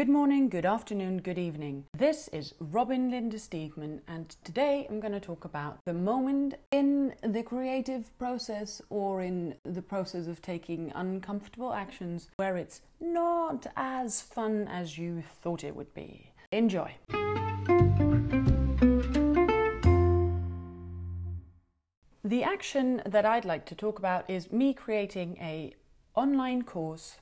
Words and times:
Good 0.00 0.08
morning, 0.08 0.48
good 0.48 0.64
afternoon, 0.64 1.18
good 1.18 1.36
evening. 1.36 1.84
This 1.94 2.28
is 2.28 2.54
Robin 2.58 3.10
Linda 3.10 3.36
Steegman, 3.36 4.00
and 4.08 4.34
today 4.44 4.86
I'm 4.88 4.98
going 4.98 5.12
to 5.12 5.20
talk 5.20 5.44
about 5.44 5.76
the 5.84 5.92
moment 5.92 6.54
in 6.70 7.14
the 7.22 7.42
creative 7.42 8.16
process 8.16 8.80
or 8.88 9.20
in 9.20 9.56
the 9.62 9.82
process 9.82 10.26
of 10.26 10.40
taking 10.40 10.90
uncomfortable 10.94 11.74
actions 11.74 12.30
where 12.36 12.56
it's 12.56 12.80
not 12.98 13.66
as 13.76 14.22
fun 14.22 14.66
as 14.68 14.96
you 14.96 15.22
thought 15.42 15.64
it 15.64 15.76
would 15.76 15.92
be. 15.92 16.32
Enjoy. 16.50 16.94
The 22.24 22.42
action 22.42 23.02
that 23.04 23.26
I'd 23.26 23.44
like 23.44 23.66
to 23.66 23.74
talk 23.74 23.98
about 23.98 24.30
is 24.30 24.50
me 24.50 24.72
creating 24.72 25.36
a 25.42 25.74
online 26.14 26.62
course 26.62 27.16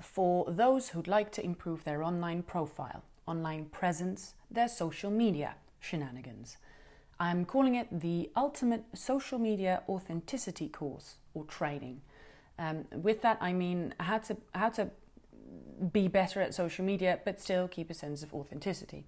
for 0.00 0.50
those 0.50 0.90
who'd 0.90 1.08
like 1.08 1.32
to 1.32 1.44
improve 1.44 1.84
their 1.84 2.02
online 2.02 2.42
profile, 2.42 3.02
online 3.26 3.66
presence, 3.66 4.34
their 4.50 4.68
social 4.68 5.10
media 5.10 5.54
shenanigans. 5.80 6.56
I'm 7.18 7.44
calling 7.44 7.74
it 7.74 8.00
the 8.00 8.30
Ultimate 8.34 8.84
Social 8.94 9.38
Media 9.38 9.82
Authenticity 9.88 10.68
Course 10.68 11.16
or 11.34 11.44
training. 11.44 12.00
Um, 12.58 12.84
with 12.92 13.22
that, 13.22 13.38
I 13.40 13.52
mean 13.52 13.94
how 14.00 14.18
to 14.18 14.36
how 14.54 14.70
to 14.70 14.90
be 15.92 16.08
better 16.08 16.40
at 16.40 16.54
social 16.54 16.84
media, 16.84 17.20
but 17.24 17.40
still 17.40 17.68
keep 17.68 17.90
a 17.90 17.94
sense 17.94 18.22
of 18.22 18.34
authenticity. 18.34 19.04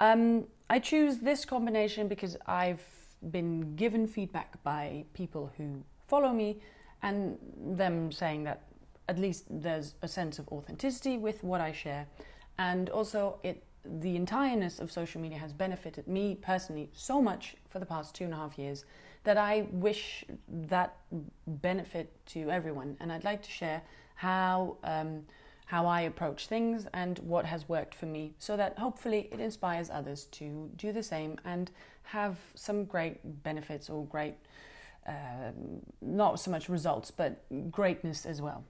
Um, 0.00 0.46
I 0.68 0.78
choose 0.78 1.18
this 1.18 1.44
combination 1.44 2.08
because 2.08 2.36
I've 2.46 2.84
been 3.30 3.76
given 3.76 4.06
feedback 4.06 4.62
by 4.62 5.04
people 5.12 5.52
who 5.56 5.82
follow 6.08 6.32
me 6.32 6.60
and 7.02 7.38
them 7.56 8.10
saying 8.12 8.44
that 8.44 8.62
at 9.10 9.18
least 9.18 9.44
there's 9.50 9.94
a 10.00 10.08
sense 10.08 10.38
of 10.38 10.46
authenticity 10.48 11.18
with 11.18 11.42
what 11.42 11.60
I 11.60 11.72
share. 11.72 12.06
And 12.58 12.88
also, 12.90 13.20
it 13.42 13.64
the 14.02 14.14
entireness 14.18 14.78
of 14.78 14.92
social 14.92 15.20
media 15.20 15.38
has 15.38 15.52
benefited 15.54 16.06
me 16.06 16.34
personally 16.50 16.90
so 16.92 17.22
much 17.30 17.56
for 17.70 17.78
the 17.78 17.86
past 17.86 18.14
two 18.14 18.24
and 18.24 18.34
a 18.34 18.36
half 18.36 18.58
years 18.58 18.84
that 19.24 19.38
I 19.38 19.66
wish 19.86 20.24
that 20.48 20.96
benefit 21.46 22.06
to 22.26 22.50
everyone. 22.50 22.98
And 23.00 23.10
I'd 23.10 23.24
like 23.24 23.42
to 23.42 23.50
share 23.50 23.82
how 24.16 24.76
um, 24.84 25.24
how 25.66 25.86
I 25.86 26.00
approach 26.02 26.40
things 26.46 26.86
and 26.92 27.18
what 27.20 27.44
has 27.46 27.68
worked 27.68 27.94
for 27.94 28.06
me, 28.06 28.34
so 28.38 28.56
that 28.56 28.78
hopefully 28.78 29.28
it 29.32 29.40
inspires 29.40 29.88
others 29.88 30.24
to 30.38 30.68
do 30.76 30.92
the 30.92 31.02
same 31.02 31.38
and 31.44 31.70
have 32.02 32.36
some 32.54 32.84
great 32.84 33.16
benefits 33.42 33.88
or 33.88 34.04
great. 34.04 34.34
Uh, 35.08 35.52
not 36.00 36.38
so 36.38 36.50
much 36.50 36.68
results, 36.68 37.10
but 37.10 37.32
greatness 37.70 38.26
as 38.26 38.42
well. 38.42 38.64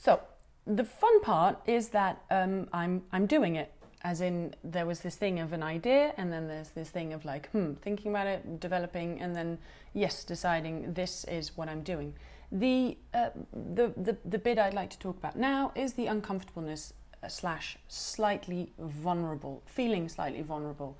So 0.00 0.18
the 0.66 0.84
fun 0.84 1.20
part 1.20 1.58
is 1.66 1.90
that 1.90 2.22
um, 2.30 2.68
I'm 2.72 3.02
I'm 3.12 3.26
doing 3.26 3.56
it. 3.56 3.70
As 4.02 4.22
in, 4.22 4.54
there 4.64 4.86
was 4.86 5.00
this 5.00 5.16
thing 5.16 5.40
of 5.40 5.52
an 5.52 5.62
idea, 5.62 6.14
and 6.16 6.32
then 6.32 6.48
there's 6.48 6.70
this 6.70 6.88
thing 6.88 7.12
of 7.12 7.26
like, 7.26 7.50
hmm, 7.50 7.74
thinking 7.82 8.10
about 8.12 8.26
it, 8.26 8.58
developing, 8.58 9.20
and 9.20 9.36
then 9.36 9.58
yes, 9.92 10.24
deciding 10.24 10.94
this 10.94 11.24
is 11.24 11.54
what 11.54 11.68
I'm 11.68 11.82
doing. 11.82 12.14
The 12.50 12.96
uh, 13.12 13.28
the, 13.52 13.92
the 13.98 14.16
the 14.24 14.38
bit 14.38 14.58
I'd 14.58 14.72
like 14.72 14.88
to 14.90 14.98
talk 14.98 15.18
about 15.18 15.36
now 15.36 15.70
is 15.74 15.92
the 15.92 16.06
uncomfortableness 16.06 16.94
uh, 17.22 17.28
slash 17.28 17.76
slightly 17.88 18.72
vulnerable, 18.78 19.62
feeling 19.66 20.08
slightly 20.08 20.40
vulnerable, 20.40 20.96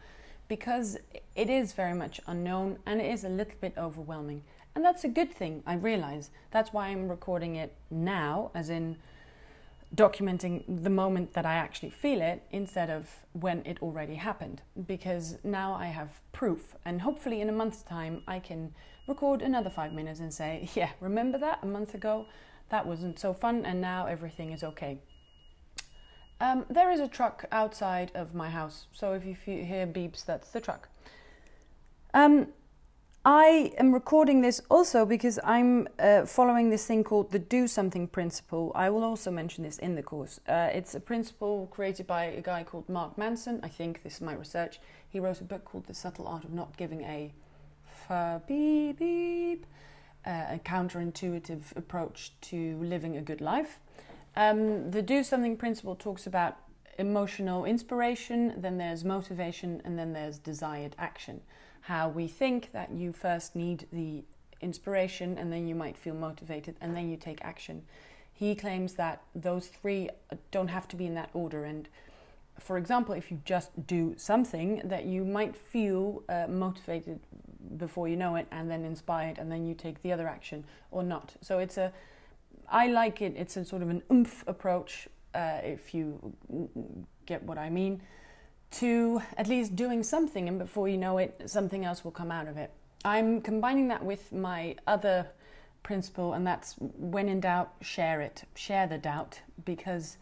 because 0.47 0.99
it 1.35 1.49
is 1.49 1.73
very 1.73 1.95
much 1.95 2.21
unknown 2.27 2.79
and 2.85 3.01
it 3.01 3.11
is 3.11 3.25
a 3.25 3.31
little 3.31 3.59
bit 3.63 3.73
overwhelming. 3.79 4.43
And 4.75 4.85
that's 4.85 5.05
a 5.05 5.09
good 5.09 5.33
thing, 5.33 5.63
I 5.67 5.75
realize. 5.75 6.31
That's 6.51 6.73
why 6.73 6.89
I'm 6.89 7.09
recording 7.09 7.57
it 7.57 7.75
now, 7.91 8.51
as 8.55 8.71
in 8.71 8.97
documenting 9.95 10.63
the 10.85 10.91
moment 10.91 11.33
that 11.33 11.45
I 11.45 11.55
actually 11.55 11.91
feel 11.91 12.21
it 12.21 12.45
instead 12.53 12.91
of 12.91 13.09
when 13.33 13.65
it 13.67 13.83
already 13.83 14.15
happened. 14.15 14.63
Because 14.87 15.39
now 15.43 15.75
I 15.75 15.87
have 15.87 16.21
proof, 16.33 16.77
and 16.85 17.03
hopefully 17.03 17.41
in 17.41 17.49
a 17.49 17.53
month's 17.53 17.83
time, 17.83 18.23
I 18.29 18.39
can 18.39 18.73
record 19.09 19.43
another 19.43 19.71
five 19.71 19.93
minutes 19.93 20.21
and 20.21 20.33
say, 20.33 20.69
Yeah, 20.75 20.91
remember 21.01 21.39
that 21.39 21.59
a 21.63 21.67
month 21.67 21.95
ago? 21.95 22.27
That 22.69 22.87
wasn't 22.87 23.19
so 23.19 23.35
fun, 23.35 23.67
and 23.67 23.81
now 23.81 24.07
everything 24.07 24.53
is 24.53 24.63
okay. 24.63 25.01
Um, 26.41 26.65
there 26.71 26.91
is 26.91 27.01
a 27.01 27.09
truck 27.09 27.45
outside 27.51 28.13
of 28.15 28.35
my 28.35 28.49
house, 28.49 28.87
so 28.93 29.13
if 29.13 29.27
you 29.27 29.35
hear 29.65 29.87
beeps, 29.87 30.25
that's 30.25 30.51
the 30.51 30.61
truck. 30.61 30.89
Um, 32.15 32.49
I 33.25 33.75
am 33.77 33.93
recording 33.93 34.41
this 34.41 34.63
also 34.71 35.05
because 35.05 35.39
I'm 35.45 35.89
uh, 35.99 36.25
following 36.25 36.71
this 36.71 36.87
thing 36.87 37.05
called 37.05 37.33
the 37.33 37.39
do 37.39 37.69
something 37.69 38.09
principle. 38.09 38.73
I 38.75 38.89
will 38.89 39.05
also 39.05 39.31
mention 39.31 39.63
this 39.63 39.79
in 39.79 39.95
the 39.95 40.03
course. 40.03 40.41
Uh, 40.49 40.71
it's 40.73 40.95
a 40.95 41.01
principle 41.01 41.69
created 41.71 42.07
by 42.07 42.25
a 42.25 42.41
guy 42.41 42.65
called 42.65 42.89
Mark 42.89 43.19
Manson. 43.19 43.61
I 43.63 43.69
think 43.69 44.03
this 44.03 44.15
is 44.15 44.21
my 44.23 44.33
research. 44.33 44.81
He 45.07 45.21
wrote 45.21 45.43
a 45.43 45.45
book 45.45 45.67
called 45.67 45.87
The 45.87 45.93
Subtle 45.93 46.27
Art 46.27 46.45
of 46.45 46.55
Not 46.55 46.79
Giving 46.79 47.03
a 47.03 47.31
beep 48.49 48.99
beep, 48.99 49.67
uh, 50.27 50.47
a 50.53 50.61
counterintuitive 50.65 51.77
approach 51.77 52.33
to 52.41 52.79
living 52.83 53.19
a 53.19 53.21
good 53.21 53.43
life. 53.43 53.81
Um, 54.35 54.93
the 54.93 55.03
do 55.03 55.23
something 55.25 55.59
principle 55.59 55.95
talks 55.95 56.27
about 56.27 56.57
emotional 56.99 57.67
inspiration, 57.67 58.55
then 58.57 58.79
there's 58.79 59.05
motivation, 59.05 59.83
and 59.85 59.99
then 59.99 60.15
there's 60.15 60.39
desired 60.39 60.97
action 60.99 61.43
how 61.83 62.09
we 62.09 62.29
think 62.29 62.73
that 62.73 62.93
you 62.93 63.13
first 63.13 63.57
need 63.57 63.87
the 63.93 64.23
inspiration 64.61 65.39
and 65.39 65.53
then 65.53 65.67
you 65.67 65.75
might 65.75 65.97
feel 65.97 66.15
motivated 66.15 66.77
and 66.81 66.97
then 66.97 67.09
you 67.09 67.17
take 67.17 67.43
action. 67.43 67.83
He 68.33 68.55
claims 68.55 68.95
that 68.95 69.23
those 69.35 69.67
three 69.67 70.11
don't 70.51 70.69
have 70.69 70.89
to 70.89 70.97
be 70.97 71.07
in 71.07 71.15
that 71.15 71.31
order. 71.33 71.65
And 71.65 71.89
for 72.59 72.77
example, 72.77 73.15
if 73.15 73.31
you 73.31 73.41
just 73.45 73.87
do 73.87 74.15
something, 74.17 74.83
that 74.85 75.05
you 75.05 75.25
might 75.25 75.57
feel 75.57 76.23
uh, 76.29 76.47
motivated 76.49 77.21
before 77.77 78.09
you 78.09 78.17
know 78.17 78.37
it 78.37 78.47
and 78.51 78.71
then 78.71 78.85
inspired 78.85 79.39
and 79.39 79.51
then 79.51 79.67
you 79.67 79.75
take 79.75 80.03
the 80.03 80.13
other 80.13 80.29
action 80.29 80.65
or 80.91 81.03
not. 81.03 81.35
So 81.41 81.59
it's 81.59 81.77
a, 81.77 81.93
I 82.71 82.89
like 82.89 83.23
it, 83.23 83.35
it's 83.37 83.57
a 83.57 83.65
sort 83.65 83.83
of 83.83 83.91
an 83.91 84.03
oomph 84.11 84.45
approach, 84.47 85.09
uh, 85.35 85.59
if 85.63 85.95
you 85.95 86.35
get 87.27 87.43
what 87.43 87.57
I 87.57 87.71
mean 87.71 88.03
to 88.73 89.21
at 89.37 89.49
least 89.49 89.75
doing 89.75 90.03
something, 90.03 90.49
and 90.49 90.59
before 90.59 90.89
you 90.89 90.97
know 90.97 91.19
it, 91.19 91.43
something 91.47 91.85
else 91.85 92.05
will 92.05 92.13
come 92.13 92.31
out 92.31 92.47
of 92.47 92.57
it. 92.57 92.71
I'm 93.05 93.41
combining 93.41 93.89
that 93.89 94.05
with 94.05 94.33
my 94.33 94.77
other 94.87 95.27
principle, 95.83 96.35
and 96.35 96.47
that's 96.47 96.75
when 96.79 97.29
in 97.29 97.41
doubt, 97.41 97.73
share 97.81 98.21
it. 98.21 98.45
Share 98.55 98.87
the 98.87 98.99
doubt, 98.99 99.41
because 99.65 100.19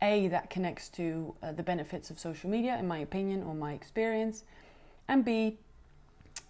A, 0.00 0.28
that 0.28 0.50
connects 0.50 0.88
to 0.90 1.34
uh, 1.42 1.52
the 1.52 1.62
benefits 1.62 2.10
of 2.10 2.18
social 2.18 2.50
media, 2.50 2.76
in 2.78 2.88
my 2.88 2.98
opinion, 2.98 3.42
or 3.42 3.54
my 3.54 3.72
experience, 3.72 4.44
and 5.06 5.24
B, 5.24 5.58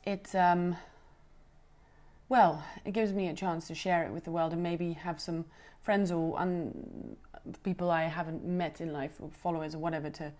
it, 0.04 0.34
um, 0.34 0.76
well, 2.28 2.64
it 2.84 2.92
gives 2.92 3.12
me 3.12 3.28
a 3.28 3.34
chance 3.34 3.66
to 3.66 3.74
share 3.74 4.04
it 4.04 4.12
with 4.12 4.24
the 4.24 4.30
world 4.30 4.52
and 4.52 4.62
maybe 4.62 4.92
have 4.92 5.20
some 5.20 5.44
friends 5.82 6.10
or 6.10 6.38
un- 6.38 7.16
people 7.64 7.90
I 7.90 8.04
haven't 8.04 8.44
met 8.44 8.80
in 8.80 8.92
life, 8.92 9.14
or 9.20 9.30
followers 9.42 9.74
or 9.74 9.78
whatever, 9.78 10.08
to 10.10 10.32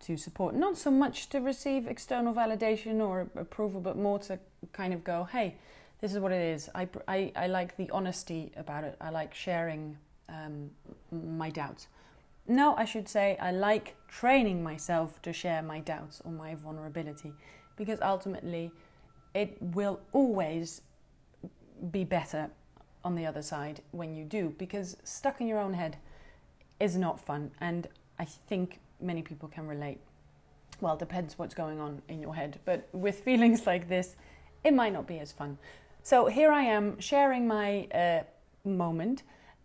to 0.00 0.16
support. 0.16 0.54
Not 0.54 0.76
so 0.76 0.90
much 0.90 1.28
to 1.30 1.40
receive 1.40 1.86
external 1.86 2.34
validation 2.34 3.00
or 3.00 3.28
approval, 3.36 3.80
but 3.80 3.96
more 3.96 4.18
to 4.20 4.38
kind 4.72 4.92
of 4.92 5.04
go, 5.04 5.24
hey, 5.24 5.56
this 6.00 6.12
is 6.12 6.18
what 6.18 6.32
it 6.32 6.42
is. 6.42 6.68
I, 6.74 6.88
I, 7.08 7.32
I 7.34 7.46
like 7.46 7.76
the 7.76 7.90
honesty 7.90 8.52
about 8.56 8.84
it. 8.84 8.96
I 9.00 9.10
like 9.10 9.34
sharing 9.34 9.96
um, 10.28 10.70
my 11.10 11.50
doubts. 11.50 11.88
No, 12.48 12.76
I 12.76 12.84
should 12.84 13.08
say 13.08 13.36
I 13.40 13.50
like 13.50 13.96
training 14.08 14.62
myself 14.62 15.20
to 15.22 15.32
share 15.32 15.62
my 15.62 15.80
doubts 15.80 16.22
or 16.24 16.30
my 16.30 16.54
vulnerability 16.54 17.32
because 17.76 18.00
ultimately 18.00 18.70
it 19.34 19.56
will 19.60 20.00
always 20.12 20.82
be 21.90 22.04
better 22.04 22.50
on 23.04 23.16
the 23.16 23.26
other 23.26 23.42
side 23.42 23.82
when 23.90 24.14
you 24.14 24.24
do 24.24 24.54
because 24.58 24.96
stuck 25.04 25.40
in 25.40 25.46
your 25.46 25.58
own 25.58 25.74
head 25.74 25.96
is 26.78 26.96
not 26.96 27.20
fun 27.20 27.50
and 27.60 27.88
I 28.18 28.24
think 28.24 28.80
many 29.00 29.22
people 29.22 29.48
can 29.48 29.66
relate. 29.66 29.98
Well, 30.80 30.96
depends 30.96 31.38
what's 31.38 31.54
going 31.54 31.80
on 31.80 32.02
in 32.08 32.20
your 32.20 32.34
head, 32.34 32.58
but 32.64 32.88
with 32.92 33.20
feelings 33.24 33.66
like 33.66 33.88
this, 33.88 34.16
it 34.64 34.74
might 34.74 34.92
not 34.92 35.06
be 35.06 35.18
as 35.18 35.32
fun. 35.32 35.58
So 36.02 36.26
here 36.26 36.50
I 36.52 36.62
am 36.62 37.00
sharing 37.00 37.48
my 37.48 37.86
uh, 37.86 38.22
moment. 38.64 39.22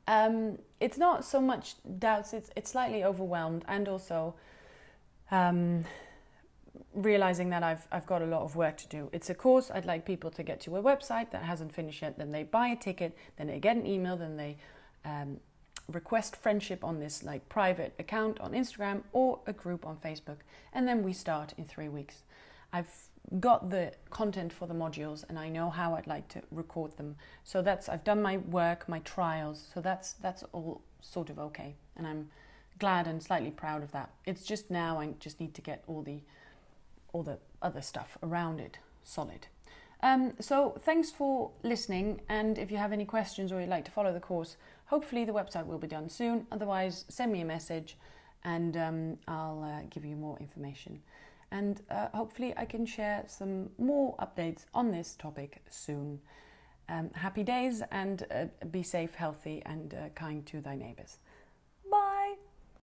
Um, 0.08 0.58
it's 0.80 0.98
not 0.98 1.24
so 1.24 1.40
much 1.40 1.76
doubts, 2.00 2.34
it's, 2.34 2.50
it's 2.56 2.72
slightly 2.72 3.04
overwhelmed, 3.04 3.64
and 3.68 3.88
also 3.88 4.34
um, 5.30 5.86
realizing 6.94 7.50
that 7.50 7.64
I've, 7.64 7.88
I've 7.92 8.06
got 8.06 8.22
a 8.22 8.26
lot 8.26 8.42
of 8.42 8.56
work 8.56 8.78
to 8.78 8.88
do. 8.88 9.10
It's 9.14 9.30
a 9.30 9.36
course 9.36 9.70
I'd 9.72 9.86
like 9.86 10.06
people 10.06 10.32
to 10.32 10.44
get 10.44 10.60
to 10.62 10.78
a 10.78 10.84
website 10.84 11.32
that 11.32 11.44
hasn't 11.44 11.74
finished 11.74 12.02
yet, 12.02 12.18
then 12.18 12.32
they 12.32 12.44
buy 12.44 12.68
a 12.68 12.76
ticket, 12.76 13.16
then 13.38 13.48
they 13.48 13.60
get 13.60 13.76
an 13.76 13.86
email, 13.86 14.18
then 14.18 14.38
they 14.38 14.58
um, 15.06 15.40
request 15.88 16.36
friendship 16.36 16.84
on 16.84 17.00
this 17.00 17.24
like 17.24 17.48
private 17.50 17.94
account 18.00 18.40
on 18.40 18.52
Instagram 18.52 19.04
or 19.14 19.40
a 19.46 19.54
group 19.54 19.86
on 19.86 19.98
Facebook 19.98 20.38
and 20.74 20.88
then 20.88 21.04
we 21.04 21.14
start 21.14 21.54
in 21.58 21.66
3 21.66 21.90
weeks. 21.90 22.24
I've 22.74 22.92
got 23.40 23.70
the 23.70 23.94
content 24.10 24.52
for 24.52 24.68
the 24.68 24.74
modules 24.74 25.24
and 25.28 25.38
I 25.38 25.50
know 25.50 25.70
how 25.70 25.96
I'd 25.96 26.08
like 26.08 26.28
to 26.30 26.42
record 26.52 26.98
them. 26.98 27.16
So 27.44 27.62
that's 27.62 27.90
I've 27.90 28.04
done 28.04 28.22
my 28.22 28.38
work, 28.38 28.88
my 28.88 29.00
trials. 29.00 29.70
So 29.74 29.82
that's 29.82 30.14
that's 30.14 30.44
all 30.52 30.82
sort 31.02 31.30
of 31.30 31.40
okay 31.40 31.76
and 31.96 32.08
I'm 32.08 32.30
glad 32.80 33.08
and 33.08 33.22
slightly 33.22 33.52
proud 33.52 33.84
of 33.84 33.92
that. 33.92 34.10
It's 34.26 34.44
just 34.44 34.72
now 34.72 35.00
I 35.00 35.14
just 35.20 35.40
need 35.40 35.54
to 35.56 35.62
get 35.62 35.84
all 35.88 36.02
the 36.02 36.22
all 37.14 37.24
the 37.24 37.40
other 37.62 37.82
stuff 37.82 38.18
around 38.24 38.60
it 38.60 38.80
solid. 39.04 39.48
Um, 40.04 40.34
so 40.40 40.76
thanks 40.80 41.12
for 41.12 41.52
listening, 41.62 42.22
and 42.28 42.58
if 42.58 42.72
you 42.72 42.78
have 42.78 42.92
any 42.92 43.06
questions 43.06 43.52
or 43.52 43.60
you'd 43.60 43.70
like 43.70 43.86
to 43.86 43.92
follow 43.92 44.12
the 44.12 44.20
course, 44.20 44.58
hopefully 44.86 45.26
the 45.26 45.32
website 45.32 45.68
will 45.68 45.78
be 45.78 45.88
done 45.88 46.10
soon. 46.10 46.48
Otherwise, 46.52 47.06
send 47.08 47.32
me 47.32 47.42
a 47.42 47.46
message, 47.46 47.98
and 48.44 48.76
um, 48.78 49.18
I'll 49.28 49.64
uh, 49.64 49.86
give 49.92 50.04
you 50.04 50.16
more 50.16 50.40
information. 50.40 51.02
And 51.52 51.82
uh, 51.92 52.08
hopefully, 52.16 52.54
I 52.58 52.66
can 52.66 52.86
share 52.86 53.26
some 53.28 53.70
more 53.78 54.16
updates 54.18 54.66
on 54.74 54.90
this 54.90 55.16
topic 55.16 55.62
soon. 55.70 56.20
Um, 56.90 57.12
happy 57.14 57.44
days, 57.44 57.84
and 57.92 58.26
uh, 58.32 58.46
be 58.72 58.82
safe, 58.82 59.14
healthy, 59.14 59.62
and 59.68 59.94
uh, 59.94 60.10
kind 60.16 60.44
to 60.48 60.62
thy 60.62 60.76
neighbors. 60.76 61.18